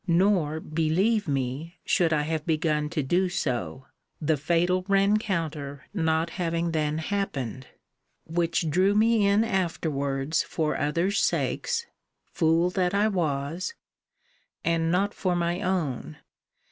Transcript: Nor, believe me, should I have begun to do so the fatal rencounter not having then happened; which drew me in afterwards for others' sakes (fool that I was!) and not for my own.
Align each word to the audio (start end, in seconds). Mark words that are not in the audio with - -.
Nor, 0.07 0.59
believe 0.59 1.27
me, 1.27 1.77
should 1.85 2.11
I 2.11 2.23
have 2.23 2.43
begun 2.47 2.89
to 2.89 3.03
do 3.03 3.29
so 3.29 3.85
the 4.19 4.35
fatal 4.35 4.81
rencounter 4.89 5.83
not 5.93 6.31
having 6.41 6.71
then 6.71 6.97
happened; 6.97 7.67
which 8.25 8.67
drew 8.71 8.95
me 8.95 9.27
in 9.27 9.43
afterwards 9.43 10.41
for 10.41 10.75
others' 10.75 11.19
sakes 11.19 11.85
(fool 12.25 12.71
that 12.71 12.95
I 12.95 13.09
was!) 13.09 13.75
and 14.65 14.91
not 14.91 15.13
for 15.13 15.35
my 15.35 15.61
own. 15.61 16.17